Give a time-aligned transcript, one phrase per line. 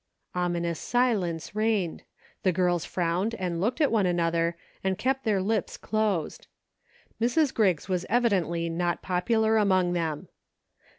[0.33, 2.01] Ominous silence reigned.
[2.41, 6.47] The girls frowned and looked at one another and kept their lips closed.
[7.21, 7.53] Mrs.
[7.53, 10.27] Griggs was evidently not popular among them.